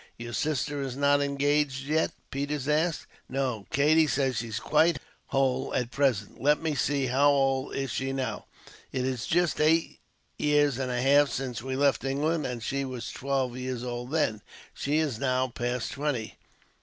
"Your 0.17 0.33
sister 0.33 0.81
is 0.81 0.97
not 0.97 1.21
engaged 1.21 1.83
yet?" 1.85 2.11
Peters 2.31 2.67
asked. 2.67 3.05
"No. 3.29 3.67
Katie 3.69 4.07
says 4.07 4.35
she's 4.37 4.59
quite 4.59 4.95
heart 4.97 5.01
whole 5.27 5.75
at 5.75 5.91
present. 5.91 6.41
Let 6.41 6.59
me 6.59 6.73
see 6.73 7.05
how 7.05 7.29
old 7.29 7.75
is 7.75 7.91
she 7.91 8.11
now? 8.11 8.45
It 8.91 9.05
is 9.05 9.27
just 9.27 9.61
eight 9.61 9.99
years 10.39 10.79
and 10.79 10.89
a 10.89 10.99
half 11.03 11.29
since 11.29 11.61
we 11.61 11.75
left 11.75 12.03
England, 12.03 12.47
and 12.47 12.63
she 12.63 12.83
was 12.83 13.11
twelve 13.11 13.55
years 13.55 13.83
old 13.83 14.09
then. 14.09 14.41
She 14.73 14.97
is 14.97 15.19
now 15.19 15.49
past 15.49 15.91
twenty. 15.91 16.39